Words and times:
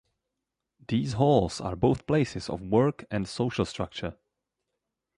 These 0.87 1.13
Halls 1.13 1.61
are 1.61 1.75
both 1.75 2.07
places 2.07 2.49
of 2.49 2.59
work 2.59 3.05
and 3.11 3.25
a 3.25 3.27
social 3.27 3.65
structure. 3.65 4.17